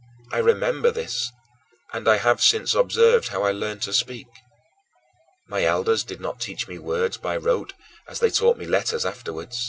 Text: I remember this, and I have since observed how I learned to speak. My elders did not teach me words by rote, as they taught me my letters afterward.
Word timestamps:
I 0.31 0.39
remember 0.39 0.89
this, 0.89 1.31
and 1.93 2.07
I 2.07 2.17
have 2.17 2.41
since 2.41 2.73
observed 2.73 3.27
how 3.27 3.43
I 3.43 3.51
learned 3.51 3.83
to 3.83 3.93
speak. 3.93 4.25
My 5.47 5.63
elders 5.63 6.03
did 6.03 6.19
not 6.19 6.39
teach 6.41 6.67
me 6.67 6.79
words 6.79 7.17
by 7.17 7.37
rote, 7.37 7.73
as 8.07 8.17
they 8.19 8.31
taught 8.31 8.57
me 8.57 8.65
my 8.65 8.71
letters 8.71 9.05
afterward. 9.05 9.53